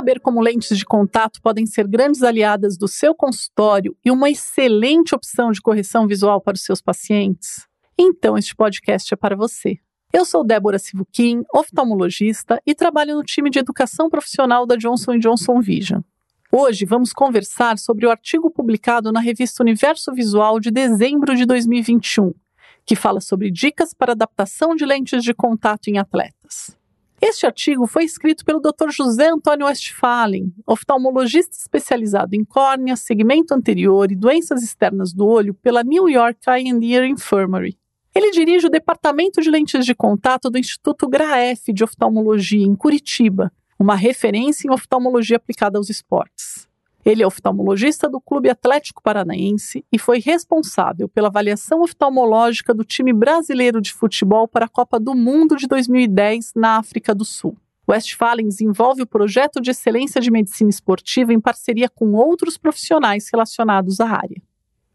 saber 0.00 0.18
como 0.18 0.40
lentes 0.40 0.78
de 0.78 0.86
contato 0.86 1.42
podem 1.42 1.66
ser 1.66 1.86
grandes 1.86 2.22
aliadas 2.22 2.78
do 2.78 2.88
seu 2.88 3.14
consultório 3.14 3.94
e 4.02 4.10
uma 4.10 4.30
excelente 4.30 5.14
opção 5.14 5.52
de 5.52 5.60
correção 5.60 6.06
visual 6.06 6.40
para 6.40 6.54
os 6.54 6.62
seus 6.62 6.80
pacientes? 6.80 7.66
Então, 7.98 8.38
este 8.38 8.56
podcast 8.56 9.12
é 9.12 9.16
para 9.16 9.36
você. 9.36 9.78
Eu 10.10 10.24
sou 10.24 10.42
Débora 10.42 10.78
Sivuquim, 10.78 11.42
oftalmologista 11.54 12.62
e 12.66 12.74
trabalho 12.74 13.14
no 13.14 13.22
time 13.22 13.50
de 13.50 13.58
educação 13.58 14.08
profissional 14.08 14.64
da 14.64 14.74
Johnson 14.74 15.18
Johnson 15.18 15.60
Vision. 15.60 16.00
Hoje 16.50 16.86
vamos 16.86 17.12
conversar 17.12 17.76
sobre 17.76 18.06
o 18.06 18.10
artigo 18.10 18.50
publicado 18.50 19.12
na 19.12 19.20
revista 19.20 19.62
Universo 19.62 20.14
Visual 20.14 20.58
de 20.58 20.70
dezembro 20.70 21.36
de 21.36 21.44
2021, 21.44 22.32
que 22.86 22.96
fala 22.96 23.20
sobre 23.20 23.50
dicas 23.50 23.92
para 23.92 24.12
adaptação 24.12 24.74
de 24.74 24.86
lentes 24.86 25.22
de 25.22 25.34
contato 25.34 25.88
em 25.88 25.98
atletas. 25.98 26.79
Este 27.22 27.44
artigo 27.44 27.86
foi 27.86 28.04
escrito 28.04 28.46
pelo 28.46 28.60
Dr. 28.60 28.88
José 28.90 29.28
Antônio 29.28 29.66
Westphalen, 29.66 30.54
oftalmologista 30.66 31.54
especializado 31.54 32.34
em 32.34 32.42
córnea, 32.42 32.96
segmento 32.96 33.52
anterior 33.52 34.10
e 34.10 34.16
doenças 34.16 34.62
externas 34.62 35.12
do 35.12 35.26
olho 35.26 35.52
pela 35.52 35.84
New 35.84 36.08
York 36.08 36.40
Eye 36.48 36.70
and 36.70 36.82
Ear 36.82 37.04
Infirmary. 37.04 37.76
Ele 38.14 38.30
dirige 38.30 38.66
o 38.66 38.70
departamento 38.70 39.42
de 39.42 39.50
lentes 39.50 39.84
de 39.84 39.94
contato 39.94 40.48
do 40.48 40.58
Instituto 40.58 41.06
Graef 41.06 41.68
de 41.68 41.84
Oftalmologia 41.84 42.64
em 42.64 42.74
Curitiba, 42.74 43.52
uma 43.78 43.94
referência 43.94 44.66
em 44.66 44.72
oftalmologia 44.72 45.36
aplicada 45.36 45.76
aos 45.76 45.90
esportes. 45.90 46.69
Ele 47.04 47.22
é 47.22 47.26
oftalmologista 47.26 48.08
do 48.08 48.20
Clube 48.20 48.50
Atlético 48.50 49.02
Paranaense 49.02 49.84
e 49.90 49.98
foi 49.98 50.20
responsável 50.20 51.08
pela 51.08 51.28
avaliação 51.28 51.82
oftalmológica 51.82 52.74
do 52.74 52.84
time 52.84 53.12
brasileiro 53.12 53.80
de 53.80 53.92
futebol 53.92 54.46
para 54.46 54.66
a 54.66 54.68
Copa 54.68 55.00
do 55.00 55.14
Mundo 55.14 55.56
de 55.56 55.66
2010 55.66 56.52
na 56.54 56.76
África 56.76 57.14
do 57.14 57.24
Sul. 57.24 57.56
Westphalen 57.88 58.48
desenvolve 58.48 59.02
o 59.02 59.06
projeto 59.06 59.60
de 59.60 59.70
excelência 59.70 60.20
de 60.20 60.30
medicina 60.30 60.70
esportiva 60.70 61.32
em 61.32 61.40
parceria 61.40 61.88
com 61.88 62.12
outros 62.12 62.56
profissionais 62.56 63.28
relacionados 63.32 63.98
à 63.98 64.08
área. 64.08 64.40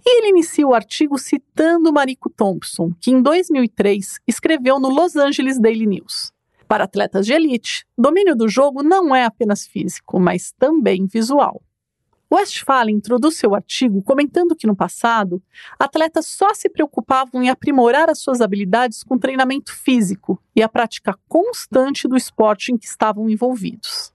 E 0.06 0.20
ele 0.20 0.30
inicia 0.30 0.68
o 0.68 0.76
artigo 0.76 1.18
citando 1.18 1.92
Marico 1.92 2.30
Thompson, 2.30 2.94
que 3.02 3.10
em 3.10 3.22
2003 3.22 4.20
escreveu 4.28 4.80
no 4.80 4.90
Los 4.90 5.16
Angeles 5.16 5.60
Daily 5.60 5.88
News. 5.88 6.32
Para 6.68 6.84
atletas 6.84 7.26
de 7.26 7.34
elite, 7.34 7.86
domínio 7.98 8.36
do 8.36 8.48
jogo 8.48 8.84
não 8.84 9.16
é 9.16 9.26
apenas 9.26 9.66
físico, 9.66 10.20
mas 10.20 10.54
também 10.58 11.06
visual. 11.08 11.62
Westphalen 12.32 12.96
introduz 12.96 13.38
seu 13.38 13.54
artigo 13.54 14.02
comentando 14.02 14.56
que 14.56 14.68
no 14.68 14.76
passado, 14.76 15.42
atletas 15.80 16.26
só 16.26 16.54
se 16.54 16.70
preocupavam 16.70 17.44
em 17.44 17.50
aprimorar 17.50 18.10
as 18.10 18.20
suas 18.20 18.42
habilidades 18.42 19.04
com 19.04 19.18
treinamento 19.18 19.74
físico 19.74 20.42
e 20.56 20.62
a 20.62 20.70
prática 20.70 21.18
constante 21.28 22.08
do 22.08 22.18
esporte 22.18 22.72
em 22.72 22.78
que 22.78 22.86
estavam 22.86 23.30
envolvidos. 23.30 24.14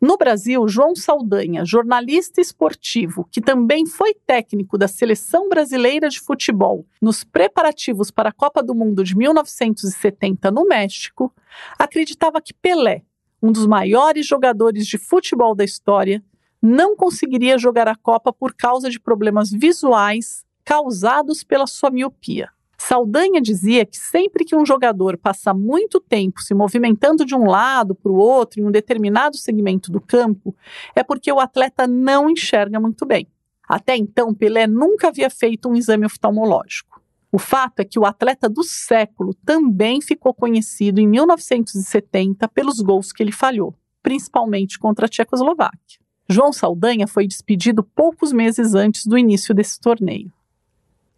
No 0.00 0.16
Brasil, 0.16 0.66
João 0.66 0.96
Saldanha, 0.96 1.62
jornalista 1.62 2.40
esportivo, 2.40 3.28
que 3.30 3.38
também 3.38 3.84
foi 3.84 4.14
técnico 4.14 4.78
da 4.78 4.88
seleção 4.88 5.46
brasileira 5.46 6.08
de 6.08 6.18
futebol 6.18 6.86
nos 7.02 7.22
preparativos 7.22 8.10
para 8.10 8.30
a 8.30 8.32
Copa 8.32 8.62
do 8.62 8.74
Mundo 8.74 9.04
de 9.04 9.14
1970 9.14 10.50
no 10.50 10.64
México, 10.64 11.30
acreditava 11.78 12.40
que 12.40 12.54
Pelé, 12.54 13.02
um 13.42 13.52
dos 13.52 13.66
maiores 13.66 14.26
jogadores 14.26 14.86
de 14.86 14.96
futebol 14.96 15.54
da 15.54 15.64
história, 15.64 16.24
não 16.62 16.94
conseguiria 16.94 17.58
jogar 17.58 17.88
a 17.88 17.96
Copa 17.96 18.32
por 18.32 18.54
causa 18.54 18.90
de 18.90 19.00
problemas 19.00 19.50
visuais 19.50 20.44
causados 20.64 21.42
pela 21.42 21.66
sua 21.66 21.90
miopia. 21.90 22.50
Saldanha 22.78 23.42
dizia 23.42 23.84
que 23.84 23.98
sempre 23.98 24.44
que 24.44 24.56
um 24.56 24.64
jogador 24.64 25.18
passa 25.18 25.52
muito 25.52 26.00
tempo 26.00 26.40
se 26.40 26.54
movimentando 26.54 27.26
de 27.26 27.34
um 27.34 27.44
lado 27.44 27.94
para 27.94 28.10
o 28.10 28.16
outro 28.16 28.58
em 28.58 28.64
um 28.64 28.70
determinado 28.70 29.36
segmento 29.36 29.92
do 29.92 30.00
campo, 30.00 30.56
é 30.94 31.02
porque 31.02 31.30
o 31.30 31.38
atleta 31.38 31.86
não 31.86 32.30
enxerga 32.30 32.80
muito 32.80 33.04
bem. 33.04 33.26
Até 33.68 33.96
então, 33.96 34.34
Pelé 34.34 34.66
nunca 34.66 35.08
havia 35.08 35.28
feito 35.28 35.68
um 35.68 35.76
exame 35.76 36.06
oftalmológico. 36.06 37.02
O 37.30 37.38
fato 37.38 37.80
é 37.80 37.84
que 37.84 37.98
o 37.98 38.04
atleta 38.04 38.48
do 38.48 38.64
século 38.64 39.34
também 39.44 40.00
ficou 40.00 40.34
conhecido 40.34 41.00
em 41.00 41.06
1970 41.06 42.48
pelos 42.48 42.80
gols 42.80 43.12
que 43.12 43.22
ele 43.22 43.30
falhou, 43.30 43.74
principalmente 44.02 44.78
contra 44.78 45.04
a 45.04 45.08
Tchecoslováquia. 45.08 45.99
João 46.32 46.52
Saldanha 46.52 47.08
foi 47.08 47.26
despedido 47.26 47.82
poucos 47.82 48.32
meses 48.32 48.72
antes 48.72 49.04
do 49.04 49.18
início 49.18 49.52
desse 49.52 49.80
torneio. 49.80 50.32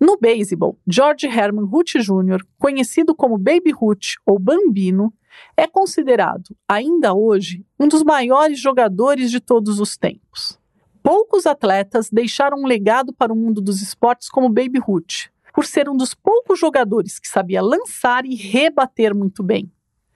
No 0.01 0.17
beisebol, 0.17 0.79
George 0.89 1.27
Herman 1.27 1.67
Ruth 1.67 1.99
Jr., 1.99 2.43
conhecido 2.59 3.15
como 3.15 3.37
Baby 3.37 3.73
Ruth 3.73 4.15
ou 4.25 4.39
Bambino, 4.39 5.13
é 5.55 5.67
considerado, 5.67 6.57
ainda 6.67 7.13
hoje, 7.13 7.63
um 7.79 7.87
dos 7.89 8.03
maiores 8.03 8.59
jogadores 8.59 9.31
de 9.31 9.39
todos 9.39 9.81
os 9.81 9.99
tempos. 9.99 10.59
Poucos 11.03 11.45
atletas 11.45 12.09
deixaram 12.11 12.61
um 12.61 12.67
legado 12.67 13.13
para 13.13 13.35
o 13.35 13.37
mundo 13.37 13.61
dos 13.61 13.83
esportes 13.83 14.31
como 14.31 14.49
Baby 14.49 14.79
Ruth, 14.79 15.29
por 15.53 15.67
ser 15.67 15.91
um 15.91 15.97
dos 15.97 16.15
poucos 16.15 16.59
jogadores 16.59 17.19
que 17.19 17.29
sabia 17.29 17.61
lançar 17.61 18.25
e 18.25 18.35
rebater 18.35 19.15
muito 19.15 19.43
bem. 19.43 19.71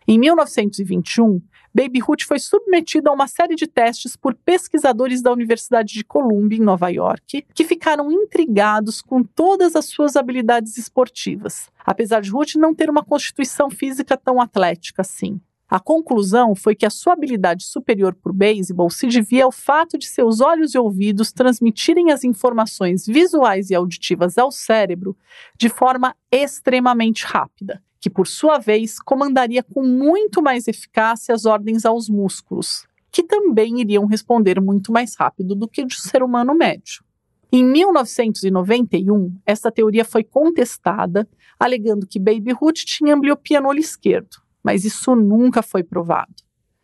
Em 0.09 0.19
1921, 0.19 1.43
Baby 1.77 1.99
Ruth 1.99 2.23
foi 2.23 2.39
submetido 2.39 3.11
a 3.11 3.13
uma 3.13 3.29
série 3.29 3.55
de 3.55 3.67
testes 3.67 4.17
por 4.17 4.35
pesquisadores 4.35 5.21
da 5.21 5.31
Universidade 5.31 5.93
de 5.93 6.03
Columbia, 6.03 6.57
em 6.57 6.63
Nova 6.63 6.89
York, 6.89 7.45
que 7.53 7.65
ficaram 7.65 8.11
intrigados 8.11 9.03
com 9.03 9.23
todas 9.23 9.77
as 9.77 9.85
suas 9.85 10.17
habilidades 10.17 10.79
esportivas, 10.79 11.71
apesar 11.85 12.23
de 12.23 12.31
Ruth 12.31 12.55
não 12.55 12.75
ter 12.75 12.89
uma 12.89 13.05
constituição 13.05 13.69
física 13.69 14.17
tão 14.17 14.41
atlética 14.41 15.03
assim. 15.03 15.39
A 15.69 15.79
conclusão 15.79 16.55
foi 16.55 16.75
que 16.75 16.87
a 16.87 16.91
sua 16.91 17.13
habilidade 17.13 17.65
superior 17.65 18.15
por 18.15 18.33
beisebol 18.33 18.89
se 18.89 19.07
devia 19.07 19.45
ao 19.45 19.53
fato 19.53 19.99
de 19.99 20.07
seus 20.07 20.41
olhos 20.41 20.75
e 20.75 20.79
ouvidos 20.79 21.31
transmitirem 21.31 22.11
as 22.11 22.25
informações 22.25 23.05
visuais 23.05 23.69
e 23.69 23.75
auditivas 23.75 24.39
ao 24.39 24.51
cérebro 24.51 25.15
de 25.59 25.69
forma 25.69 26.17
extremamente 26.33 27.27
rápida, 27.27 27.83
que 28.07 28.11
por 28.11 28.29
sua 28.29 28.61
vez 28.61 29.01
comandaria 29.01 29.65
com 29.65 29.83
muito 29.83 30.41
mais 30.41 30.69
eficácia 30.69 31.35
as 31.35 31.45
ordens 31.45 31.85
aos 31.85 32.09
músculos, 32.09 32.87
que 33.11 33.25
também 33.25 33.81
iriam 33.81 34.07
responder 34.07 34.61
muito 34.61 34.93
mais 34.93 35.17
rápido 35.17 35.57
do 35.57 35.67
que 35.67 35.83
o 35.83 35.87
de 35.89 35.97
um 35.97 36.09
ser 36.09 36.23
humano 36.23 36.55
médio. 36.55 37.03
Em 37.51 37.65
1991, 37.65 39.35
essa 39.45 39.73
teoria 39.73 40.05
foi 40.05 40.23
contestada, 40.23 41.29
alegando 41.59 42.07
que 42.07 42.21
Baby 42.21 42.53
Ruth 42.53 42.85
tinha 42.85 43.13
ambliopia 43.13 43.61
no 43.61 43.71
olho 43.71 43.81
esquerdo, 43.81 44.37
mas 44.63 44.85
isso 44.85 45.17
nunca 45.17 45.61
foi 45.61 45.83
provado. 45.83 46.33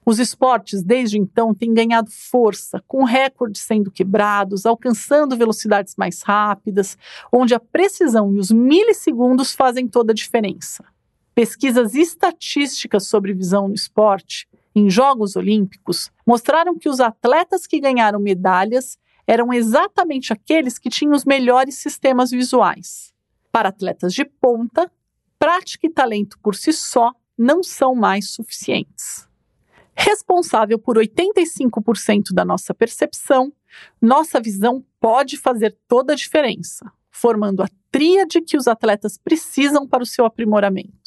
Os 0.04 0.18
esportes, 0.18 0.82
desde 0.82 1.20
então, 1.20 1.54
têm 1.54 1.72
ganhado 1.72 2.10
força, 2.10 2.82
com 2.88 3.04
recordes 3.04 3.62
sendo 3.62 3.92
quebrados, 3.92 4.66
alcançando 4.66 5.36
velocidades 5.36 5.94
mais 5.96 6.20
rápidas, 6.22 6.98
onde 7.32 7.54
a 7.54 7.60
precisão 7.60 8.34
e 8.34 8.40
os 8.40 8.50
milissegundos 8.50 9.52
fazem 9.52 9.86
toda 9.86 10.10
a 10.10 10.14
diferença. 10.16 10.84
Pesquisas 11.34 11.94
estatísticas 11.94 13.08
sobre 13.08 13.32
visão 13.32 13.68
no 13.68 13.74
esporte, 13.74 14.46
em 14.74 14.90
Jogos 14.90 15.34
Olímpicos, 15.36 16.10
mostraram 16.26 16.78
que 16.78 16.88
os 16.88 17.00
atletas 17.00 17.66
que 17.66 17.80
ganharam 17.80 18.20
medalhas 18.20 18.98
eram 19.26 19.52
exatamente 19.52 20.32
aqueles 20.32 20.78
que 20.78 20.90
tinham 20.90 21.14
os 21.14 21.24
melhores 21.24 21.76
sistemas 21.76 22.30
visuais. 22.30 23.14
Para 23.50 23.68
atletas 23.68 24.12
de 24.12 24.24
ponta, 24.24 24.90
prática 25.38 25.86
e 25.86 25.90
talento 25.90 26.38
por 26.40 26.54
si 26.54 26.72
só 26.72 27.12
não 27.36 27.62
são 27.62 27.94
mais 27.94 28.30
suficientes. 28.30 29.28
Responsável 29.94 30.78
por 30.78 30.96
85% 30.96 32.32
da 32.32 32.44
nossa 32.44 32.74
percepção, 32.74 33.52
nossa 34.00 34.40
visão 34.40 34.84
pode 35.00 35.36
fazer 35.36 35.76
toda 35.88 36.12
a 36.12 36.16
diferença, 36.16 36.90
formando 37.10 37.62
a 37.62 37.68
tríade 37.90 38.40
que 38.40 38.56
os 38.56 38.66
atletas 38.66 39.18
precisam 39.18 39.86
para 39.86 40.02
o 40.02 40.06
seu 40.06 40.24
aprimoramento. 40.24 41.01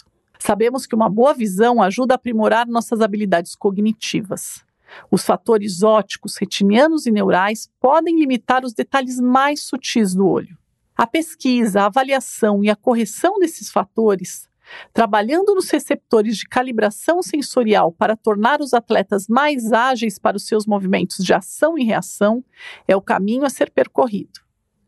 Sabemos 0.46 0.86
que 0.86 0.94
uma 0.94 1.10
boa 1.10 1.34
visão 1.34 1.82
ajuda 1.82 2.14
a 2.14 2.18
aprimorar 2.18 2.68
nossas 2.68 3.02
habilidades 3.02 3.56
cognitivas. 3.56 4.64
Os 5.10 5.26
fatores 5.26 5.82
óticos, 5.82 6.38
retinianos 6.38 7.08
e 7.08 7.12
neurais 7.12 7.68
podem 7.80 8.20
limitar 8.20 8.64
os 8.64 8.72
detalhes 8.72 9.20
mais 9.20 9.64
sutis 9.64 10.14
do 10.14 10.28
olho. 10.28 10.56
A 10.96 11.08
pesquisa, 11.08 11.82
a 11.82 11.86
avaliação 11.88 12.64
e 12.64 12.70
a 12.70 12.76
correção 12.76 13.40
desses 13.40 13.72
fatores, 13.72 14.48
trabalhando 14.94 15.56
nos 15.56 15.68
receptores 15.68 16.38
de 16.38 16.48
calibração 16.48 17.24
sensorial 17.24 17.92
para 17.92 18.16
tornar 18.16 18.62
os 18.62 18.72
atletas 18.72 19.28
mais 19.28 19.74
ágeis 19.74 20.20
para 20.20 20.38
os 20.38 20.46
seus 20.46 20.68
movimentos 20.68 21.26
de 21.26 21.34
ação 21.34 21.76
e 21.76 21.84
reação, 21.84 22.46
é 22.88 22.96
o 22.96 23.02
caminho 23.02 23.46
a 23.46 23.50
ser 23.50 23.72
percorrido. 23.72 24.42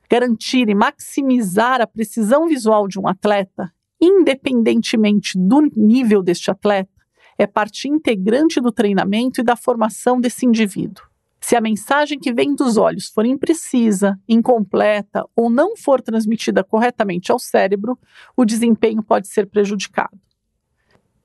Garantir 0.08 0.70
e 0.70 0.76
maximizar 0.76 1.82
a 1.82 1.88
precisão 1.88 2.48
visual 2.48 2.88
de 2.88 3.00
um 3.00 3.08
atleta 3.08 3.74
independentemente 4.00 5.38
do 5.38 5.62
nível 5.76 6.22
deste 6.22 6.52
atleta, 6.52 6.90
é 7.38 7.46
parte 7.46 7.88
integrante 7.88 8.60
do 8.60 8.72
treinamento 8.72 9.42
e 9.42 9.44
da 9.44 9.56
formação 9.56 10.20
desse 10.20 10.46
indivíduo. 10.46 11.04
Se 11.40 11.56
a 11.56 11.62
mensagem 11.62 12.20
que 12.20 12.34
vem 12.34 12.56
dos 12.56 12.78
olhos 12.78 13.08
for 13.08 13.26
imprecisa, 13.26 14.20
incompleta 14.28 15.24
ou 15.36 15.50
não 15.50 15.78
for 15.78 16.02
transmitida 16.02 16.64
corretamente 16.64 17.32
ao 17.32 17.40
cérebro, 17.40 17.98
o 18.36 18.44
desempenho 18.44 19.04
pode 19.04 19.28
ser 19.28 19.48
prejudicado. 19.48 20.20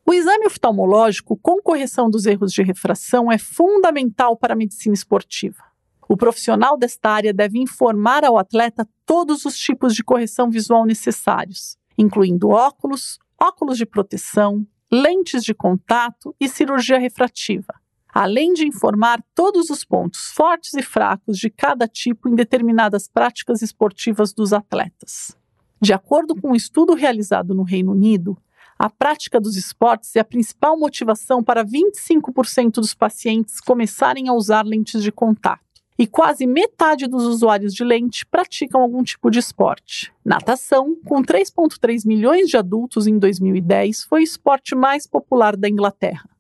O 0.05 0.13
exame 0.13 0.47
oftalmológico 0.47 1.37
com 1.37 1.63
correção 1.63 2.11
dos 2.11 2.27
erros 2.27 2.53
de 2.53 2.63
refração 2.63 3.33
é 3.33 3.39
fundamental 3.39 4.37
para 4.37 4.53
a 4.53 4.57
medicina 4.57 4.95
esportiva. 4.95 5.63
O 6.09 6.17
profissional 6.17 6.77
desta 6.77 7.09
área 7.09 7.33
deve 7.33 7.59
informar 7.59 8.25
ao 8.25 8.37
atleta 8.37 8.87
todos 9.07 9.45
os 9.45 9.57
tipos 9.57 9.95
de 9.95 10.05
correção 10.05 10.51
visual 10.51 10.85
necessários, 10.85 11.79
incluindo 11.97 12.51
óculos, 12.51 13.19
óculos 13.41 13.77
de 13.77 13.87
proteção, 13.87 14.67
lentes 14.91 15.43
de 15.43 15.55
contato 15.55 16.35
e 16.39 16.49
cirurgia 16.49 16.99
refrativa, 16.99 17.75
além 18.13 18.53
de 18.53 18.67
informar 18.67 19.25
todos 19.35 19.71
os 19.71 19.85
pontos 19.85 20.33
fortes 20.35 20.75
e 20.75 20.83
fracos 20.83 21.39
de 21.39 21.49
cada 21.49 21.89
tipo 21.89 22.29
em 22.29 22.35
determinadas 22.35 23.09
práticas 23.09 23.63
esportivas 23.63 24.33
dos 24.33 24.53
atletas. 24.53 25.37
De 25.81 25.93
acordo 25.93 26.41
com 26.41 26.51
um 26.51 26.55
estudo 26.55 26.95
realizado 26.95 27.55
no 27.55 27.63
Reino 27.63 27.93
Unido, 27.93 28.37
a 28.79 28.91
prática 28.91 29.41
dos 29.41 29.57
esportes 29.57 30.15
é 30.17 30.21
a 30.21 30.25
principal 30.25 30.79
motivação 30.79 31.43
para 31.43 31.65
25% 31.65 32.75
dos 32.75 32.95
pacientes 32.95 33.61
começarem 33.61 34.29
a 34.29 34.33
usar 34.33 34.67
lentes 34.67 35.03
de 35.03 35.11
contato. 35.11 35.72
E 35.99 36.07
quase 36.07 36.47
metade 36.47 37.07
dos 37.07 37.25
usuários 37.25 37.75
de 37.75 37.85
lente 37.85 38.27
praticam 38.27 38.81
algum 38.81 39.03
tipo 39.03 39.31
de 39.31 39.39
esporte. 39.39 40.13
Natação, 40.25 40.97
com 41.05 41.23
3,3 41.23 42.07
milhões 42.07 42.49
de 42.49 42.57
adultos 42.57 43.07
em 43.07 43.19
2010, 43.19 44.05
foi 44.05 44.21
o 44.21 44.25
esporte 44.25 44.75
mais 44.75 45.07
popular 45.07 45.57
da 45.57 45.69
Inglaterra 45.69 46.33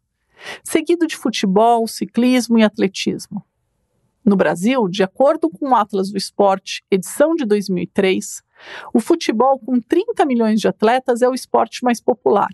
seguido 0.62 1.06
de 1.06 1.16
futebol, 1.16 1.86
ciclismo 1.86 2.58
e 2.58 2.62
atletismo. 2.62 3.44
No 4.24 4.36
Brasil, 4.36 4.88
de 4.88 5.02
acordo 5.02 5.50
com 5.50 5.70
o 5.70 5.74
Atlas 5.74 6.10
do 6.10 6.16
Esporte, 6.16 6.84
edição 6.90 7.34
de 7.34 7.44
2003, 7.44 8.42
o 8.94 9.00
futebol 9.00 9.58
com 9.58 9.80
30 9.80 10.24
milhões 10.24 10.60
de 10.60 10.68
atletas 10.68 11.22
é 11.22 11.28
o 11.28 11.34
esporte 11.34 11.82
mais 11.82 12.00
popular. 12.00 12.48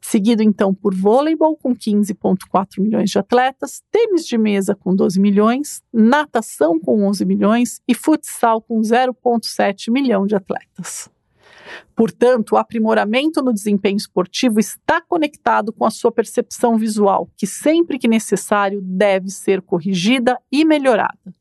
Seguido 0.00 0.42
então 0.42 0.74
por 0.74 0.94
vôleibol 0.94 1.56
com 1.56 1.74
15,4 1.74 2.80
milhões 2.80 3.10
de 3.10 3.18
atletas, 3.18 3.82
tênis 3.90 4.26
de 4.26 4.38
mesa 4.38 4.74
com 4.74 4.94
12 4.94 5.20
milhões, 5.20 5.82
natação 5.92 6.78
com 6.78 7.04
11 7.04 7.24
milhões 7.24 7.80
e 7.86 7.94
futsal 7.94 8.60
com 8.60 8.80
0,7 8.80 9.90
milhão 9.90 10.26
de 10.26 10.34
atletas. 10.34 11.10
Portanto, 11.94 12.52
o 12.52 12.56
aprimoramento 12.56 13.42
no 13.42 13.52
desempenho 13.52 13.96
esportivo 13.96 14.60
está 14.60 15.00
conectado 15.00 15.72
com 15.72 15.84
a 15.84 15.90
sua 15.90 16.12
percepção 16.12 16.76
visual, 16.76 17.28
que 17.36 17.46
sempre 17.46 17.98
que 17.98 18.08
necessário 18.08 18.80
deve 18.82 19.30
ser 19.30 19.62
corrigida 19.62 20.38
e 20.50 20.64
melhorada. 20.64 21.34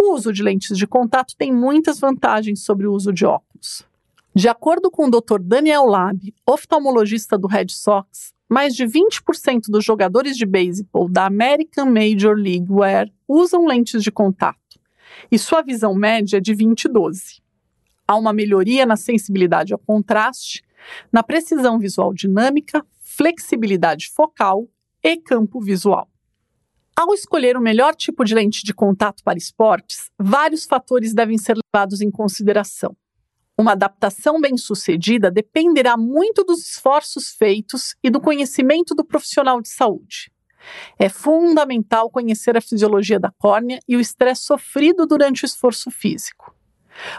O 0.00 0.14
uso 0.14 0.32
de 0.32 0.42
lentes 0.42 0.76
de 0.76 0.86
contato 0.86 1.34
tem 1.36 1.52
muitas 1.52 1.98
vantagens 1.98 2.64
sobre 2.64 2.86
o 2.86 2.92
uso 2.92 3.12
de 3.12 3.24
óculos. 3.24 3.86
De 4.34 4.48
acordo 4.48 4.90
com 4.90 5.06
o 5.06 5.10
Dr. 5.10 5.40
Daniel 5.40 5.84
Lab, 5.84 6.34
oftalmologista 6.46 7.36
do 7.36 7.46
Red 7.46 7.68
Sox, 7.68 8.32
mais 8.48 8.74
de 8.74 8.84
20% 8.84 9.64
dos 9.68 9.84
jogadores 9.84 10.36
de 10.36 10.46
beisebol 10.46 11.08
da 11.08 11.26
American 11.26 11.86
Major 11.86 12.34
League 12.34 12.70
Wear 12.70 13.08
usam 13.26 13.66
lentes 13.66 14.02
de 14.02 14.10
contato, 14.10 14.80
e 15.30 15.38
sua 15.38 15.62
visão 15.62 15.94
média 15.94 16.38
é 16.38 16.40
de 16.40 16.54
20/12 16.54 17.42
há 18.06 18.16
uma 18.16 18.32
melhoria 18.32 18.84
na 18.84 18.96
sensibilidade 18.96 19.72
ao 19.72 19.78
contraste, 19.78 20.62
na 21.10 21.22
precisão 21.22 21.78
visual 21.78 22.12
dinâmica, 22.12 22.84
flexibilidade 23.00 24.08
focal 24.10 24.68
e 25.02 25.16
campo 25.16 25.60
visual. 25.60 26.08
Ao 26.94 27.14
escolher 27.14 27.56
o 27.56 27.60
melhor 27.60 27.94
tipo 27.94 28.24
de 28.24 28.34
lente 28.34 28.64
de 28.64 28.74
contato 28.74 29.22
para 29.24 29.38
esportes, 29.38 30.10
vários 30.18 30.66
fatores 30.66 31.14
devem 31.14 31.38
ser 31.38 31.56
levados 31.56 32.00
em 32.00 32.10
consideração. 32.10 32.94
Uma 33.58 33.72
adaptação 33.72 34.40
bem-sucedida 34.40 35.30
dependerá 35.30 35.96
muito 35.96 36.42
dos 36.42 36.66
esforços 36.66 37.28
feitos 37.28 37.94
e 38.02 38.08
do 38.08 38.20
conhecimento 38.20 38.94
do 38.94 39.04
profissional 39.04 39.60
de 39.60 39.68
saúde. 39.68 40.32
É 40.98 41.08
fundamental 41.08 42.10
conhecer 42.10 42.56
a 42.56 42.60
fisiologia 42.60 43.20
da 43.20 43.30
córnea 43.30 43.78
e 43.86 43.96
o 43.96 44.00
estresse 44.00 44.42
sofrido 44.44 45.06
durante 45.06 45.44
o 45.44 45.46
esforço 45.46 45.90
físico. 45.90 46.54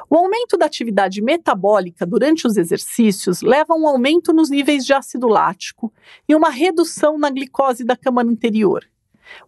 O 0.09 0.15
aumento 0.15 0.57
da 0.57 0.65
atividade 0.65 1.21
metabólica 1.21 2.05
durante 2.05 2.47
os 2.47 2.57
exercícios 2.57 3.41
leva 3.41 3.73
a 3.73 3.77
um 3.77 3.87
aumento 3.87 4.31
nos 4.31 4.49
níveis 4.49 4.85
de 4.85 4.93
ácido 4.93 5.27
lático 5.27 5.91
e 6.27 6.35
uma 6.35 6.49
redução 6.49 7.17
na 7.17 7.29
glicose 7.29 7.83
da 7.83 7.97
câmara 7.97 8.27
anterior, 8.27 8.83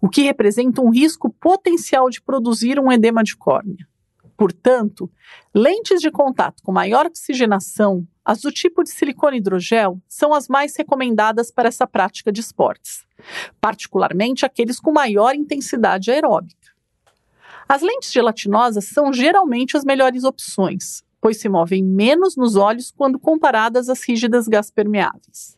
o 0.02 0.10
que 0.10 0.24
representa 0.24 0.82
um 0.82 0.90
risco 0.90 1.30
potencial 1.30 2.10
de 2.10 2.22
produzir 2.22 2.80
um 2.80 2.92
edema 2.92 3.24
de 3.24 3.36
córnea. 3.36 3.88
Portanto, 4.38 5.10
lentes 5.54 6.02
de 6.02 6.12
contato 6.12 6.62
com 6.62 6.72
maior 6.72 7.06
oxigenação, 7.06 8.06
as 8.24 8.42
do 8.42 8.52
tipo 8.52 8.84
de 8.84 8.90
silicone 8.90 9.38
hidrogel, 9.38 10.02
são 10.08 10.34
as 10.34 10.48
mais 10.48 10.76
recomendadas 10.76 11.52
para 11.52 11.70
essa 11.70 11.88
prática 11.88 12.32
de 12.32 12.42
esportes, 12.42 13.06
particularmente 13.62 14.46
aqueles 14.46 14.80
com 14.80 14.92
maior 14.92 15.36
intensidade 15.36 16.12
aeróbica. 16.12 16.74
As 17.68 17.82
lentes 17.82 18.12
gelatinosas 18.12 18.86
são 18.86 19.14
geralmente 19.14 19.78
as 19.78 19.86
melhores 19.86 20.24
opções, 20.24 21.04
pois 21.22 21.40
se 21.40 21.50
movem 21.50 21.84
menos 21.84 22.36
nos 22.36 22.56
olhos 22.56 22.92
quando 22.92 23.18
comparadas 23.18 23.90
às 23.90 24.04
rígidas 24.04 24.48
gás 24.48 24.70
permeáveis. 24.70 25.58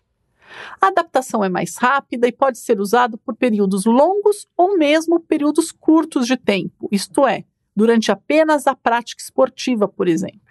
A 0.80 0.88
adaptação 0.88 1.44
é 1.44 1.50
mais 1.50 1.76
rápida 1.78 2.28
e 2.28 2.32
pode 2.32 2.60
ser 2.60 2.80
usado 2.80 3.18
por 3.18 3.36
períodos 3.36 3.86
longos 3.86 4.48
ou 4.56 4.78
mesmo 4.78 5.20
períodos 5.20 5.72
curtos 5.72 6.26
de 6.26 6.38
tempo, 6.38 6.88
isto 6.92 7.28
é, 7.28 7.44
durante 7.78 8.12
apenas 8.12 8.66
a 8.66 8.76
prática 8.76 9.22
esportiva, 9.22 9.88
por 9.88 10.08
exemplo. 10.08 10.42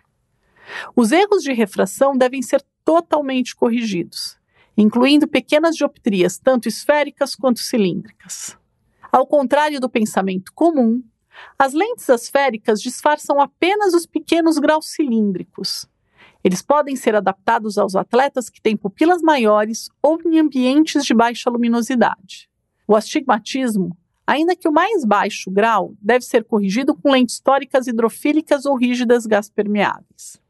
Os 0.95 1.11
erros 1.11 1.43
de 1.43 1.53
refração 1.53 2.17
devem 2.17 2.41
ser 2.41 2.65
totalmente 2.85 3.57
corrigidos, 3.57 4.39
incluindo 4.77 5.27
pequenas 5.27 5.75
dioptrias, 5.75 6.39
tanto 6.39 6.69
esféricas 6.69 7.35
quanto 7.35 7.59
cilíndricas. 7.59 8.57
Ao 9.11 9.27
contrário 9.27 9.81
do 9.81 9.91
pensamento 9.91 10.53
comum, 10.55 11.03
as 11.59 11.73
lentes 11.73 12.09
asféricas 12.09 12.81
disfarçam 12.81 13.41
apenas 13.41 13.93
os 13.93 14.07
pequenos 14.07 14.57
graus 14.61 14.87
cilíndricos. 14.93 15.85
Eles 16.45 16.63
podem 16.63 16.95
ser 16.95 17.17
adaptados 17.17 17.77
aos 17.77 17.97
atletas 17.97 18.49
que 18.49 18.63
têm 18.63 18.77
pupilas 18.77 19.21
maiores 19.21 19.91
ou 20.01 20.21
em 20.25 20.39
ambientes 20.39 21.05
de 21.05 21.13
baixa 21.13 21.51
luminosidade. 21.51 22.49
O 22.87 22.95
astigmatismo, 22.95 23.97
ainda 24.27 24.57
que 24.57 24.69
o 24.69 24.73
mais 24.73 25.05
baixo 25.05 25.51
grau, 25.51 25.95
deve 26.01 26.25
ser 26.25 26.45
corrigido 26.45 26.95
com 26.95 27.11
lentes 27.11 27.39
tóricas 27.41 27.87
hidrofílicas 27.87 28.67
ou 28.67 28.77
rígidas 28.77 29.27
gás 29.27 29.49
permeáveis. 29.49 30.41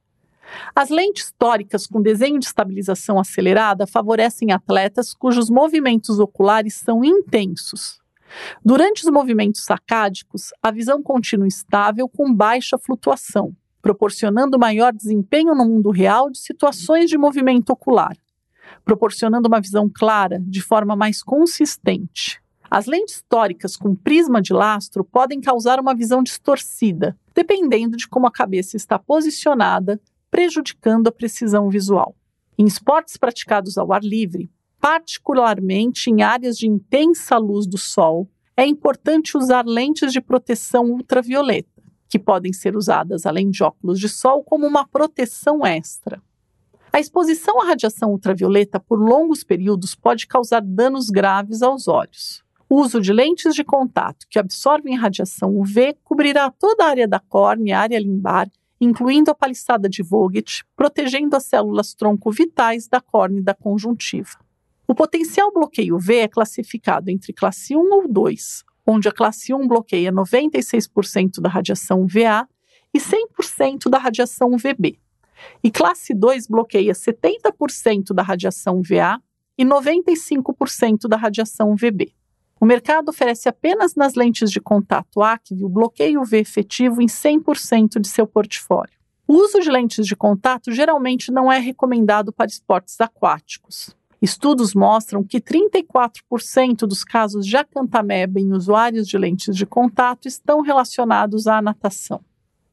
As 0.74 0.90
lentes 0.90 1.32
tóricas 1.38 1.86
com 1.86 2.00
desenho 2.00 2.38
de 2.38 2.46
estabilização 2.46 3.18
acelerada 3.18 3.86
favorecem 3.86 4.52
atletas 4.52 5.12
cujos 5.12 5.50
movimentos 5.50 6.18
oculares 6.18 6.74
são 6.74 7.04
intensos, 7.04 8.00
Durante 8.64 9.04
os 9.04 9.10
movimentos 9.10 9.64
sacádicos, 9.64 10.50
a 10.62 10.70
visão 10.70 11.02
continua 11.02 11.46
estável 11.46 12.08
com 12.08 12.32
baixa 12.32 12.78
flutuação, 12.78 13.54
proporcionando 13.80 14.58
maior 14.58 14.92
desempenho 14.92 15.54
no 15.54 15.64
mundo 15.64 15.90
real 15.90 16.30
de 16.30 16.38
situações 16.38 17.08
de 17.08 17.16
movimento 17.16 17.70
ocular, 17.70 18.16
proporcionando 18.84 19.48
uma 19.48 19.60
visão 19.60 19.90
clara 19.92 20.38
de 20.40 20.60
forma 20.60 20.96
mais 20.96 21.22
consistente. 21.22 22.42
As 22.70 22.86
lentes 22.86 23.22
tóricas 23.28 23.76
com 23.76 23.94
prisma 23.94 24.42
de 24.42 24.52
lastro 24.52 25.04
podem 25.04 25.40
causar 25.40 25.78
uma 25.78 25.94
visão 25.94 26.22
distorcida, 26.22 27.16
dependendo 27.34 27.96
de 27.96 28.08
como 28.08 28.26
a 28.26 28.32
cabeça 28.32 28.76
está 28.76 28.98
posicionada, 28.98 30.00
prejudicando 30.30 31.08
a 31.08 31.12
precisão 31.12 31.68
visual. 31.70 32.16
Em 32.58 32.64
esportes 32.64 33.16
praticados 33.16 33.78
ao 33.78 33.92
ar 33.92 34.02
livre, 34.02 34.50
particularmente 34.80 36.10
em 36.10 36.22
áreas 36.22 36.56
de 36.56 36.66
intensa 36.66 37.36
luz 37.38 37.66
do 37.66 37.78
sol, 37.78 38.28
é 38.56 38.64
importante 38.64 39.36
usar 39.36 39.66
lentes 39.66 40.12
de 40.12 40.20
proteção 40.20 40.90
ultravioleta, 40.90 41.82
que 42.08 42.18
podem 42.18 42.52
ser 42.52 42.76
usadas 42.76 43.26
além 43.26 43.50
de 43.50 43.62
óculos 43.62 44.00
de 44.00 44.08
sol 44.08 44.42
como 44.42 44.66
uma 44.66 44.86
proteção 44.86 45.64
extra. 45.64 46.22
A 46.92 46.98
exposição 46.98 47.60
à 47.60 47.66
radiação 47.66 48.10
ultravioleta 48.10 48.80
por 48.80 48.98
longos 48.98 49.44
períodos 49.44 49.94
pode 49.94 50.26
causar 50.26 50.62
danos 50.62 51.10
graves 51.10 51.60
aos 51.60 51.88
olhos. 51.88 52.45
O 52.68 52.80
uso 52.80 53.00
de 53.00 53.12
lentes 53.12 53.54
de 53.54 53.62
contato 53.62 54.26
que 54.28 54.40
absorvem 54.40 54.96
radiação 54.96 55.56
UV 55.56 55.96
cobrirá 56.02 56.50
toda 56.50 56.84
a 56.84 56.88
área 56.88 57.06
da 57.06 57.20
córnea 57.20 57.70
e 57.70 57.72
área 57.72 57.98
limbar, 58.00 58.50
incluindo 58.80 59.30
a 59.30 59.34
paliçada 59.34 59.88
de 59.88 60.02
Vogt, 60.02 60.64
protegendo 60.74 61.36
as 61.36 61.44
células 61.44 61.94
tronco 61.94 62.30
vitais 62.32 62.88
da 62.88 63.00
córnea 63.00 63.38
e 63.38 63.44
da 63.44 63.54
conjuntiva. 63.54 64.30
O 64.88 64.94
potencial 64.94 65.52
bloqueio 65.52 65.96
V 65.96 66.16
é 66.16 66.28
classificado 66.28 67.08
entre 67.08 67.32
classe 67.32 67.76
1 67.76 67.78
ou 67.78 68.08
2, 68.08 68.64
onde 68.84 69.08
a 69.08 69.12
classe 69.12 69.54
1 69.54 69.66
bloqueia 69.68 70.12
96% 70.12 71.40
da 71.40 71.48
radiação 71.48 72.04
VA 72.04 72.48
e 72.92 72.98
100% 72.98 73.88
da 73.88 73.98
radiação 73.98 74.56
VB, 74.56 74.98
e 75.62 75.70
classe 75.70 76.12
2 76.12 76.48
bloqueia 76.48 76.92
70% 76.92 78.12
da 78.12 78.22
radiação 78.22 78.82
VA 78.82 79.20
e 79.56 79.64
95% 79.64 81.08
da 81.08 81.16
radiação 81.16 81.76
VB. 81.76 82.12
O 82.60 82.64
mercado 82.66 83.10
oferece 83.10 83.48
apenas 83.48 83.94
nas 83.94 84.14
lentes 84.14 84.50
de 84.50 84.60
contato 84.60 85.22
ACV 85.22 85.64
o 85.64 85.68
bloqueio 85.68 86.24
V 86.24 86.38
efetivo 86.38 87.02
em 87.02 87.06
100% 87.06 88.00
de 88.00 88.08
seu 88.08 88.26
portfólio. 88.26 88.96
O 89.28 89.34
uso 89.34 89.60
de 89.60 89.70
lentes 89.70 90.06
de 90.06 90.16
contato 90.16 90.72
geralmente 90.72 91.32
não 91.32 91.50
é 91.50 91.58
recomendado 91.58 92.32
para 92.32 92.46
esportes 92.46 93.00
aquáticos, 93.00 93.94
Estudos 94.20 94.74
mostram 94.74 95.22
que 95.22 95.40
34% 95.40 96.78
dos 96.86 97.04
casos 97.04 97.46
de 97.46 97.56
acantameba 97.56 98.40
em 98.40 98.52
usuários 98.52 99.06
de 99.06 99.18
lentes 99.18 99.54
de 99.54 99.66
contato 99.66 100.26
estão 100.26 100.62
relacionados 100.62 101.46
à 101.46 101.60
natação. 101.60 102.20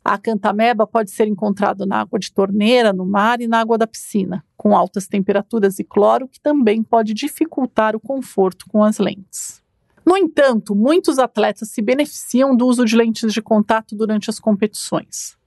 A 0.05 0.13
acantameba 0.13 0.85
pode 0.87 1.11
ser 1.11 1.27
encontrado 1.27 1.85
na 1.85 2.01
água 2.01 2.19
de 2.19 2.31
torneira, 2.31 2.91
no 2.91 3.05
mar 3.05 3.41
e 3.41 3.47
na 3.47 3.59
água 3.59 3.77
da 3.77 3.87
piscina, 3.87 4.43
com 4.57 4.75
altas 4.75 5.07
temperaturas 5.07 5.79
e 5.79 5.83
cloro, 5.83 6.27
que 6.27 6.39
também 6.39 6.81
pode 6.83 7.13
dificultar 7.13 7.95
o 7.95 7.99
conforto 7.99 8.65
com 8.69 8.83
as 8.83 8.97
lentes. 8.97 9.62
No 10.05 10.17
entanto, 10.17 10.75
muitos 10.75 11.17
atletas 11.17 11.69
se 11.69 11.81
beneficiam 11.81 12.55
do 12.55 12.67
uso 12.67 12.83
de 12.85 12.95
lentes 12.95 13.33
de 13.33 13.41
contato 13.41 13.95
durante 13.95 14.29
as 14.29 14.39
competições. 14.39 15.37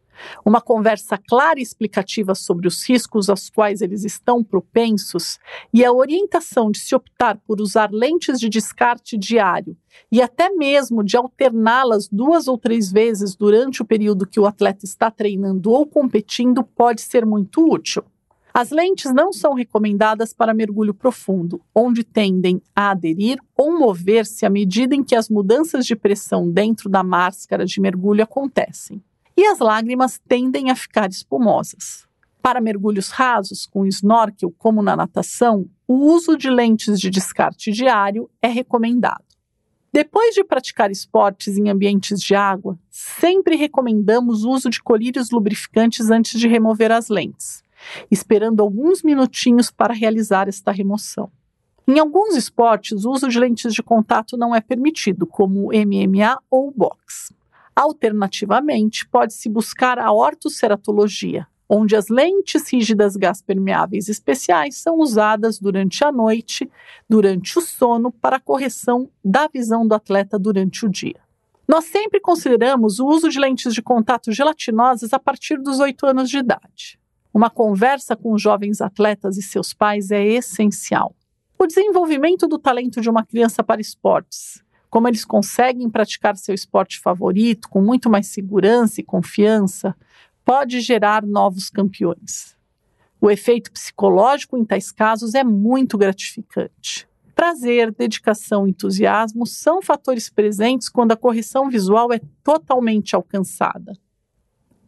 Uma 0.45 0.61
conversa 0.61 1.19
clara 1.19 1.59
e 1.59 1.63
explicativa 1.63 2.35
sobre 2.35 2.67
os 2.67 2.89
riscos 2.89 3.29
aos 3.29 3.51
quais 3.51 3.83
eles 3.83 4.03
estão 4.03 4.43
propensos 4.43 5.39
e 5.73 5.85
a 5.85 5.93
orientação 5.93 6.71
de 6.71 6.79
se 6.79 6.95
optar 6.95 7.39
por 7.47 7.61
usar 7.61 7.91
lentes 7.93 8.41
de 8.41 8.49
descarte 8.49 9.17
diário 9.17 9.77
e 10.11 10.23
até 10.23 10.49
mesmo 10.51 11.05
de 11.05 11.17
alterná-las 11.17 12.09
duas 12.09 12.49
ou 12.49 12.57
três 12.57 12.91
vezes 12.91 13.35
durante 13.35 13.83
o 13.83 13.85
período 13.85 14.27
que 14.27 14.41
o 14.41 14.47
atleta 14.47 14.85
está 14.85 15.11
treinando 15.11 15.71
ou 15.71 15.87
competindo 15.87 16.63
pode 16.65 17.03
ser 17.03 17.27
muito 17.27 17.61
útil. 17.71 18.03
As 18.59 18.71
lentes 18.71 19.13
não 19.13 19.35
são 19.35 19.53
recomendadas 19.53 20.33
para 20.33 20.55
mergulho 20.55 20.95
profundo, 20.95 21.61
onde 21.75 22.03
tendem 22.03 22.63
a 22.75 22.93
aderir 22.93 23.39
ou 23.55 23.79
mover-se 23.79 24.47
à 24.47 24.49
medida 24.49 24.95
em 24.95 25.05
que 25.05 25.15
as 25.15 25.29
mudanças 25.29 25.85
de 25.85 25.95
pressão 25.95 26.51
dentro 26.51 26.89
da 26.89 27.03
máscara 27.03 27.67
de 27.67 27.79
mergulho 27.79 28.25
acontecem 28.25 29.05
e 29.37 29.45
as 29.45 29.59
lágrimas 29.59 30.19
tendem 30.27 30.71
a 30.71 30.75
ficar 30.75 31.11
espumosas. 31.11 32.07
Para 32.41 32.59
mergulhos 32.59 33.11
rasos, 33.11 33.67
com 33.67 33.85
snorkel, 33.85 34.51
como 34.57 34.83
na 34.83 34.97
natação, 34.97 35.69
o 35.87 35.93
uso 35.93 36.35
de 36.35 36.49
lentes 36.49 36.99
de 36.99 37.11
descarte 37.11 37.71
diário 37.71 38.31
é 38.41 38.49
recomendado. 38.49 39.23
Depois 39.93 40.35
de 40.35 40.43
praticar 40.43 40.91
esportes 40.91 41.59
em 41.59 41.69
ambientes 41.69 42.23
de 42.23 42.35
água, 42.35 42.79
sempre 42.91 43.55
recomendamos 43.55 44.45
o 44.45 44.51
uso 44.51 44.71
de 44.71 44.83
colírios 44.83 45.31
lubrificantes 45.31 46.11
antes 46.11 46.41
de 46.41 46.49
remover 46.49 46.91
as 46.91 47.11
lentes, 47.11 47.66
esperando 48.11 48.61
alguns 48.61 49.03
minutinhos 49.03 49.71
para 49.71 49.95
realizar 49.95 50.49
esta 50.49 50.71
remoção. 50.71 51.31
Em 51.89 52.01
alguns 52.01 52.35
esportes, 52.35 53.05
o 53.05 53.13
uso 53.13 53.29
de 53.29 53.39
lentes 53.39 53.73
de 53.73 53.83
contato 53.83 54.37
não 54.37 54.55
é 54.55 54.61
permitido, 54.61 55.25
como 55.25 55.69
MMA 55.69 56.37
ou 56.51 56.73
boxe. 56.73 57.33
Alternativamente, 57.77 59.07
pode-se 59.09 59.49
buscar 59.49 59.99
a 59.99 60.11
ortoceratologia, 60.11 61.47
onde 61.69 61.95
as 61.95 62.09
lentes 62.09 62.69
rígidas 62.73 63.17
gás 63.17 63.41
permeáveis 63.41 64.09
especiais 64.09 64.77
são 64.77 64.99
usadas 64.99 65.61
durante 65.61 66.05
a 66.05 66.11
noite, 66.11 66.69
durante 67.09 67.57
o 67.57 67.63
sono, 67.63 68.11
para 68.11 68.37
a 68.37 68.41
correção 68.41 69.09
da 69.25 69.47
visão 69.47 69.87
do 69.87 69.95
atleta 69.95 70.39
durante 70.39 70.85
o 70.85 70.89
dia. 70.89 71.21
Nós 71.69 71.85
sempre 71.85 72.21
consideramos 72.21 72.99
o 72.99 73.07
uso 73.07 73.29
de 73.29 73.39
lentes 73.39 73.75
de 73.75 73.83
contato 73.83 74.33
gelatinosas 74.33 75.13
a 75.13 75.19
partir 75.19 75.57
dos 75.59 75.81
8 75.81 76.07
anos 76.07 76.31
de 76.31 76.39
idade. 76.39 76.99
Uma 77.33 77.51
conversa 77.51 78.17
com 78.17 78.37
jovens 78.39 78.81
atletas 78.81 79.37
e 79.37 79.43
seus 79.43 79.73
pais 79.75 80.11
é 80.11 80.25
essencial. 80.25 81.15
O 81.59 81.67
desenvolvimento 81.67 82.47
do 82.47 82.59
talento 82.59 83.01
de 83.01 83.09
uma 83.09 83.25
criança 83.25 83.63
para 83.63 83.81
esportes, 83.81 84.63
como 84.91 85.09
eles 85.09 85.25
conseguem 85.25 85.91
praticar 85.91 86.37
seu 86.37 86.55
esporte 86.55 87.01
favorito 87.01 87.69
com 87.69 87.81
muito 87.81 88.09
mais 88.09 88.27
segurança 88.29 89.01
e 89.01 89.05
confiança, 89.05 89.95
pode 90.45 90.81
gerar 90.81 91.25
novos 91.27 91.69
campeões. 91.69 92.57
O 93.21 93.31
efeito 93.31 93.73
psicológico 93.73 94.57
em 94.57 94.65
tais 94.65 94.93
casos 94.93 95.35
é 95.35 95.43
muito 95.43 95.99
gratificante. 95.99 97.09
Prazer, 97.35 97.93
dedicação 97.93 98.67
e 98.67 98.71
entusiasmo 98.71 99.47
são 99.47 99.83
fatores 99.83 100.31
presentes 100.31 100.89
quando 100.89 101.13
a 101.13 101.17
correção 101.17 101.69
visual 101.69 102.13
é 102.13 102.21
totalmente 102.43 103.15
alcançada. 103.15 103.93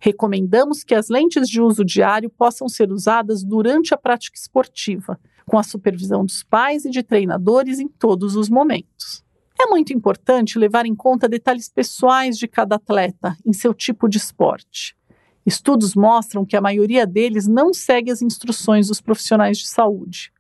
Recomendamos 0.01 0.85
que 0.85 0.95
as 0.95 1.09
lentes 1.09 1.49
de 1.49 1.61
uso 1.61 1.85
diário 1.85 2.31
possam 2.31 2.69
ser 2.69 2.93
usadas 2.93 3.43
durante 3.43 3.93
a 3.93 3.97
prática 3.97 4.37
esportiva, 4.39 5.19
com 5.45 5.59
a 5.59 5.63
supervisão 5.63 6.25
dos 6.25 6.43
pais 6.43 6.85
e 6.85 6.91
de 6.91 7.03
treinadores 7.03 7.81
em 7.81 7.89
todos 7.89 8.37
os 8.37 8.49
momentos. 8.49 9.25
É 9.61 9.67
muito 9.67 9.93
importante 9.93 10.59
levar 10.59 10.87
em 10.87 10.95
conta 10.95 11.29
detalhes 11.29 11.69
pessoais 11.69 12.39
de 12.39 12.47
cada 12.47 12.77
atleta 12.77 13.37
em 13.45 13.53
seu 13.53 13.75
tipo 13.75 14.09
de 14.09 14.19
esporte. 14.19 14.97
Estudos 15.45 15.95
mostram 15.97 16.45
que 16.45 16.57
a 16.57 16.61
maioria 16.61 17.07
deles 17.07 17.49
não 17.49 17.75
segue 17.75 18.11
as 18.11 18.23
instruções 18.23 18.87
dos 18.87 19.01
profissionais 19.01 19.59
de 19.59 19.67
saúde, 19.67 20.31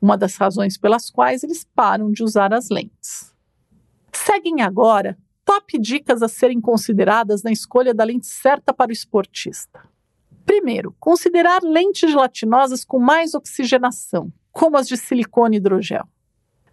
uma 0.00 0.16
das 0.16 0.36
razões 0.36 0.78
pelas 0.78 1.10
quais 1.10 1.42
eles 1.42 1.66
param 1.74 2.12
de 2.12 2.22
usar 2.22 2.52
as 2.54 2.68
lentes. 2.68 3.34
Seguem 4.12 4.62
agora 4.62 5.18
top 5.48 5.78
dicas 5.78 6.22
a 6.22 6.28
serem 6.28 6.60
consideradas 6.60 7.42
na 7.42 7.50
escolha 7.50 7.94
da 7.94 8.04
lente 8.04 8.26
certa 8.26 8.70
para 8.70 8.90
o 8.90 8.92
esportista. 8.92 9.80
Primeiro, 10.44 10.94
considerar 11.00 11.62
lentes 11.62 12.10
gelatinosas 12.10 12.84
com 12.84 12.98
mais 12.98 13.32
oxigenação, 13.32 14.30
como 14.52 14.76
as 14.76 14.86
de 14.86 14.98
silicone 14.98 15.56
e 15.56 15.58
hidrogel. 15.58 16.06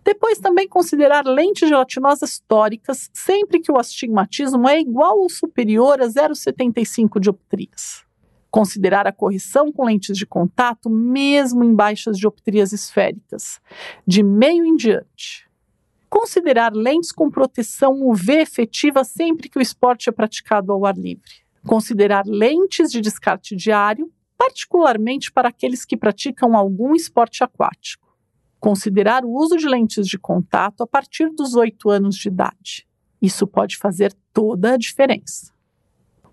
Depois, 0.04 0.40
também 0.40 0.68
considerar 0.68 1.26
lentes 1.26 1.70
gelatinosas 1.70 2.44
tóricas 2.46 3.10
sempre 3.14 3.62
que 3.62 3.72
o 3.72 3.80
astigmatismo 3.80 4.68
é 4.68 4.78
igual 4.82 5.20
ou 5.20 5.30
superior 5.30 6.02
a 6.02 6.08
0,75 6.08 7.18
dioptrias. 7.18 8.04
Considerar 8.52 9.08
a 9.08 9.14
correção 9.14 9.72
com 9.72 9.86
lentes 9.86 10.18
de 10.18 10.26
contato 10.26 10.90
mesmo 10.90 11.64
em 11.64 11.74
baixas 11.74 12.18
dioptrias 12.18 12.74
esféricas, 12.74 13.62
de 14.06 14.22
meio 14.22 14.66
em 14.66 14.76
diante. 14.76 15.46
Considerar 16.18 16.74
lentes 16.74 17.12
com 17.12 17.30
proteção 17.30 18.02
UV 18.02 18.42
efetiva 18.42 19.04
sempre 19.04 19.50
que 19.50 19.60
o 19.60 19.62
esporte 19.62 20.08
é 20.08 20.12
praticado 20.12 20.72
ao 20.72 20.86
ar 20.86 20.96
livre. 20.96 21.44
Considerar 21.68 22.26
lentes 22.26 22.90
de 22.92 23.02
descarte 23.02 23.56
diário, 23.56 24.10
particularmente 24.38 25.32
para 25.32 25.50
aqueles 25.50 25.84
que 25.84 25.98
praticam 25.98 26.56
algum 26.56 26.96
esporte 26.96 27.44
aquático 27.44 28.06
considerar 28.66 29.24
o 29.24 29.32
uso 29.32 29.58
de 29.58 29.68
lentes 29.68 30.08
de 30.08 30.18
contato 30.18 30.82
a 30.82 30.88
partir 30.88 31.30
dos 31.30 31.54
8 31.54 31.88
anos 31.88 32.16
de 32.16 32.30
idade. 32.30 32.88
Isso 33.22 33.46
pode 33.46 33.78
fazer 33.78 34.12
toda 34.34 34.74
a 34.74 34.78
diferença. 34.78 35.54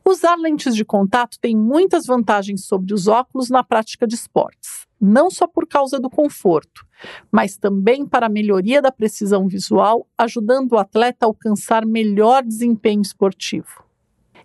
Usar 0.03 0.37
lentes 0.37 0.75
de 0.75 0.83
contato 0.83 1.39
tem 1.39 1.55
muitas 1.55 2.07
vantagens 2.07 2.65
sobre 2.65 2.95
os 2.95 3.07
óculos 3.07 3.51
na 3.51 3.62
prática 3.62 4.07
de 4.07 4.15
esportes, 4.15 4.87
não 5.05 5.29
só 5.29 5.49
por 5.49 5.67
causa 5.67 5.99
do 5.99 6.09
conforto, 6.09 6.87
mas 7.31 7.57
também 7.57 8.07
para 8.07 8.27
a 8.27 8.31
melhoria 8.31 8.81
da 8.81 8.93
precisão 8.93 9.49
visual, 9.49 10.07
ajudando 10.17 10.73
o 10.73 10.79
atleta 10.79 11.27
a 11.27 11.29
alcançar 11.29 11.85
melhor 11.85 12.45
desempenho 12.45 13.03
esportivo. 13.03 13.85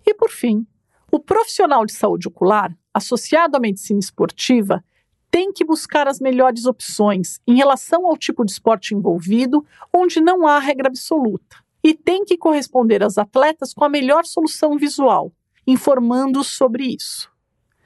E 0.04 0.16
por 0.16 0.32
fim, 0.32 0.66
o 1.12 1.20
profissional 1.20 1.86
de 1.86 1.94
saúde 1.94 2.28
ocular, 2.28 2.76
associado 2.92 3.56
à 3.56 3.60
medicina 3.60 4.00
esportiva, 4.00 4.84
tem 5.30 5.54
que 5.54 5.64
buscar 5.64 6.08
as 6.08 6.20
melhores 6.20 6.66
opções 6.66 7.40
em 7.46 7.56
relação 7.56 8.08
ao 8.08 8.18
tipo 8.18 8.44
de 8.44 8.52
esporte 8.52 8.96
envolvido, 8.96 9.64
onde 9.94 10.20
não 10.20 10.48
há 10.48 10.58
regra 10.58 10.88
absoluta, 10.88 11.58
e 11.84 11.94
tem 11.94 12.26
que 12.26 12.38
corresponder 12.38 13.04
aos 13.04 13.20
atletas 13.20 13.76
com 13.76 13.86
a 13.86 13.90
melhor 13.90 14.26
solução 14.26 14.76
visual, 14.76 15.32
informando-os 15.68 16.48
sobre 16.48 16.96
isso. 16.96 17.30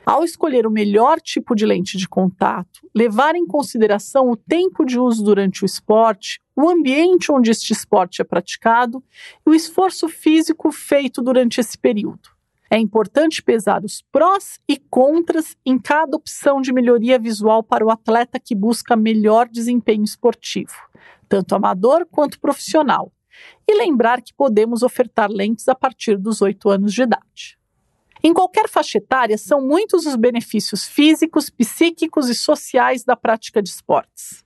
Ao 0.06 0.24
escolher 0.24 0.66
o 0.66 0.72
melhor 0.72 1.22
tipo 1.22 1.56
de 1.56 1.66
lente 1.66 1.96
de 1.96 2.10
contato, 2.10 2.82
levar 2.94 3.36
em 3.36 3.46
consideração 3.46 4.32
o 4.32 4.36
tempo 4.36 4.84
de 4.84 5.00
uso 5.00 5.24
durante 5.24 5.64
o 5.64 5.66
esporte, 5.66 6.40
o 6.56 6.68
ambiente 6.70 7.32
onde 7.32 7.52
este 7.52 7.72
esporte 7.72 8.22
é 8.22 8.26
praticado 8.26 9.04
e 9.46 9.50
o 9.52 9.54
esforço 9.54 10.10
físico 10.10 10.72
feito 10.72 11.22
durante 11.22 11.62
esse 11.62 11.78
período. 11.78 12.30
É 12.70 12.80
importante 12.80 13.44
pesar 13.44 13.84
os 13.84 14.02
prós 14.12 14.60
e 14.68 14.78
contras 14.78 15.56
em 15.66 15.78
cada 15.78 16.18
opção 16.18 16.62
de 16.62 16.74
melhoria 16.74 17.20
visual 17.20 17.62
para 17.62 17.86
o 17.86 17.92
atleta 17.92 18.40
que 18.40 18.56
busca 18.56 18.96
melhor 18.96 19.48
desempenho 19.48 20.04
esportivo, 20.04 20.74
tanto 21.30 21.54
amador 21.54 22.08
quanto 22.10 22.40
profissional. 22.40 23.12
E 23.68 23.78
lembrar 23.78 24.22
que 24.22 24.34
podemos 24.34 24.84
ofertar 24.84 25.30
lentes 25.30 25.68
a 25.68 25.76
partir 25.76 26.18
dos 26.18 26.42
8 26.42 26.70
anos 26.70 26.94
de 26.94 27.04
idade. 27.04 27.61
Em 28.24 28.34
qualquer 28.34 28.70
faixa 28.70 29.00
etária, 29.00 29.38
são 29.38 29.62
muitos 29.62 30.06
os 30.06 30.16
benefícios 30.16 30.88
físicos, 30.88 31.50
psíquicos 31.50 32.30
e 32.30 32.36
sociais 32.36 33.04
da 33.04 33.16
prática 33.16 33.62
de 33.62 33.70
esportes. 33.70 34.44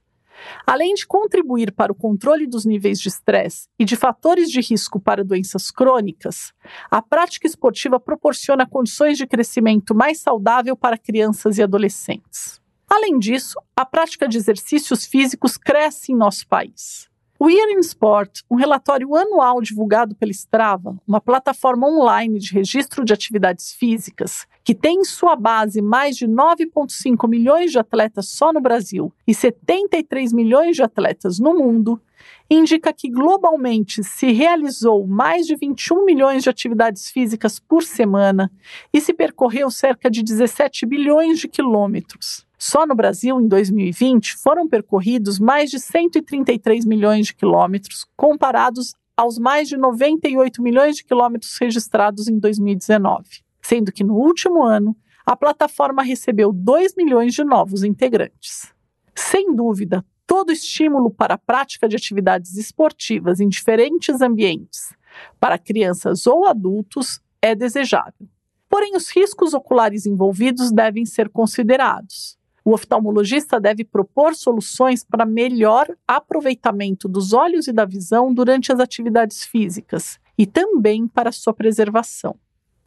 Além 0.65 0.93
de 0.93 1.05
contribuir 1.05 1.71
para 1.71 1.91
o 1.91 1.95
controle 1.95 2.45
dos 2.47 2.65
níveis 2.65 2.99
de 2.99 3.09
estresse 3.09 3.67
e 3.79 3.85
de 3.85 3.95
fatores 3.95 4.49
de 4.49 4.61
risco 4.61 4.99
para 4.99 5.23
doenças 5.23 5.71
crônicas, 5.71 6.53
a 6.89 7.01
prática 7.01 7.47
esportiva 7.47 7.99
proporciona 7.99 8.67
condições 8.67 9.17
de 9.17 9.27
crescimento 9.27 9.95
mais 9.95 10.19
saudável 10.19 10.75
para 10.75 10.97
crianças 10.97 11.57
e 11.57 11.63
adolescentes. 11.63 12.61
Além 12.87 13.17
disso, 13.17 13.59
a 13.75 13.85
prática 13.85 14.27
de 14.27 14.37
exercícios 14.37 15.05
físicos 15.05 15.57
cresce 15.57 16.11
em 16.11 16.15
nosso 16.15 16.47
país. 16.47 17.09
O 17.45 17.49
Year 17.51 17.69
in 17.77 17.79
Sport, 17.81 18.39
um 18.49 18.55
relatório 18.55 19.15
anual 19.15 19.61
divulgado 19.61 20.15
pela 20.15 20.31
Strava, 20.31 20.99
uma 21.07 21.21
plataforma 21.21 21.87
online 21.87 22.39
de 22.39 22.51
registro 22.51 23.05
de 23.05 23.13
atividades 23.13 23.71
físicas, 23.71 24.47
que 24.63 24.73
tem 24.73 25.01
em 25.01 25.03
sua 25.03 25.35
base 25.35 25.79
mais 25.79 26.17
de 26.17 26.27
9,5 26.27 27.29
milhões 27.29 27.71
de 27.71 27.77
atletas 27.77 28.29
só 28.29 28.51
no 28.51 28.59
Brasil 28.59 29.13
e 29.27 29.33
73 29.35 30.33
milhões 30.33 30.75
de 30.75 30.81
atletas 30.81 31.37
no 31.37 31.53
mundo, 31.53 32.01
indica 32.49 32.91
que 32.91 33.11
globalmente 33.11 34.03
se 34.03 34.31
realizou 34.31 35.05
mais 35.05 35.45
de 35.45 35.55
21 35.55 36.03
milhões 36.03 36.41
de 36.41 36.49
atividades 36.49 37.11
físicas 37.11 37.59
por 37.59 37.83
semana 37.83 38.51
e 38.91 38.99
se 38.99 39.13
percorreu 39.13 39.69
cerca 39.69 40.09
de 40.09 40.23
17 40.23 40.83
bilhões 40.87 41.37
de 41.37 41.47
quilômetros. 41.47 42.44
Só 42.57 42.85
no 42.85 42.95
Brasil, 42.95 43.39
em 43.39 43.47
2020, 43.47 44.35
foram 44.37 44.67
percorridos 44.67 45.39
mais 45.39 45.69
de 45.69 45.79
133 45.79 46.85
milhões 46.85 47.27
de 47.27 47.35
quilômetros, 47.35 48.05
comparados 48.15 48.93
aos 49.15 49.37
mais 49.37 49.67
de 49.67 49.77
98 49.77 50.61
milhões 50.61 50.97
de 50.97 51.03
quilômetros 51.03 51.57
registrados 51.57 52.27
em 52.27 52.37
2019, 52.37 53.23
sendo 53.61 53.91
que 53.91 54.03
no 54.03 54.15
último 54.15 54.63
ano 54.63 54.95
a 55.25 55.35
plataforma 55.35 56.03
recebeu 56.03 56.51
2 56.51 56.95
milhões 56.95 57.33
de 57.33 57.43
novos 57.43 57.83
integrantes. 57.83 58.73
Sem 59.15 59.55
dúvida, 59.55 60.05
todo 60.27 60.51
estímulo 60.51 61.09
para 61.09 61.35
a 61.35 61.37
prática 61.37 61.87
de 61.87 61.95
atividades 61.95 62.57
esportivas 62.57 63.39
em 63.39 63.47
diferentes 63.47 64.21
ambientes, 64.21 64.93
para 65.39 65.57
crianças 65.57 66.27
ou 66.27 66.45
adultos, 66.45 67.21
é 67.41 67.55
desejável. 67.55 68.27
Porém, 68.69 68.95
os 68.95 69.09
riscos 69.09 69.53
oculares 69.53 70.05
envolvidos 70.05 70.71
devem 70.71 71.05
ser 71.05 71.29
considerados. 71.29 72.37
O 72.65 72.73
oftalmologista 72.73 73.59
deve 73.59 73.83
propor 73.83 74.33
soluções 74.33 75.03
para 75.03 75.23
melhor 75.23 75.87
aproveitamento 76.07 77.07
dos 77.07 77.31
olhos 77.31 77.67
e 77.67 77.71
da 77.71 77.85
visão 77.85 78.33
durante 78.33 78.73
as 78.73 78.79
atividades 78.79 79.45
físicas 79.45 80.19
e 80.35 80.47
também 80.47 81.07
para 81.07 81.31
sua 81.31 81.53
preservação. 81.53 82.35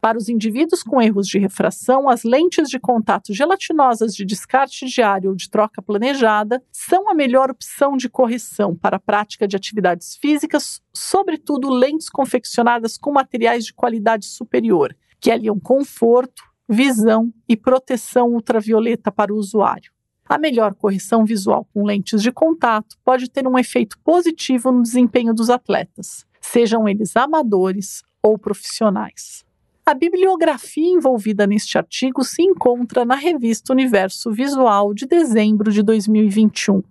Para 0.01 0.17
os 0.17 0.27
indivíduos 0.27 0.83
com 0.83 1.01
erros 1.01 1.27
de 1.27 1.39
refração, 1.39 2.09
as 2.09 2.23
lentes 2.23 2.69
de 2.69 2.77
contato 2.77 3.33
gelatinosas 3.33 4.13
de 4.13 4.25
descarte 4.25 4.85
diário 4.85 5.29
ou 5.29 5.35
de 5.35 5.49
troca 5.49 5.81
planejada 5.81 6.61
são 6.71 7.09
a 7.09 7.13
melhor 7.13 7.49
opção 7.49 7.95
de 7.95 8.09
correção 8.09 8.75
para 8.75 8.97
a 8.97 8.99
prática 8.99 9.47
de 9.47 9.55
atividades 9.55 10.17
físicas, 10.17 10.81
sobretudo 10.93 11.69
lentes 11.69 12.09
confeccionadas 12.09 12.97
com 12.97 13.13
materiais 13.13 13.63
de 13.63 13.73
qualidade 13.73 14.25
superior, 14.25 14.93
que 15.21 15.31
aliam 15.31 15.57
conforto, 15.57 16.48
visão 16.69 17.33
e 17.47 17.57
proteção 17.57 18.31
ultravioleta 18.31 19.11
para 19.11 19.33
o 19.33 19.37
usuário. 19.37 19.91
A 20.27 20.37
melhor 20.37 20.75
correção 20.75 21.25
visual 21.25 21.67
com 21.73 21.83
lentes 21.83 22.21
de 22.21 22.31
contato 22.31 22.95
pode 23.03 23.27
ter 23.27 23.47
um 23.47 23.57
efeito 23.57 23.97
positivo 24.03 24.71
no 24.71 24.83
desempenho 24.83 25.33
dos 25.33 25.49
atletas, 25.49 26.23
sejam 26.39 26.87
eles 26.87 27.17
amadores 27.17 28.03
ou 28.21 28.37
profissionais. 28.37 29.43
A 29.83 29.95
bibliografia 29.95 30.87
envolvida 30.87 31.47
neste 31.47 31.75
artigo 31.79 32.23
se 32.23 32.43
encontra 32.43 33.03
na 33.03 33.15
revista 33.15 33.73
Universo 33.73 34.31
Visual 34.31 34.93
de 34.93 35.07
dezembro 35.07 35.71
de 35.71 35.81
2021. 35.81 36.83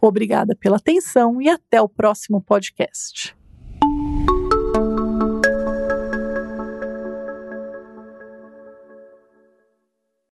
Obrigada 0.00 0.56
pela 0.56 0.76
atenção 0.76 1.42
e 1.42 1.50
até 1.50 1.82
o 1.82 1.88
próximo 1.88 2.40
podcast. 2.40 3.36